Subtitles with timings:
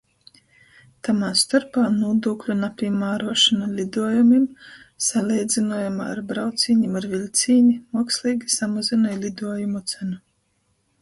[1.07, 4.49] Tamā storpā nūdūkļu napīmāruošona liduojumim
[5.11, 10.23] saleidzynuojumā ar braucīnim ar viļcīni, muoksleigi samazynoj liduojumu cenu.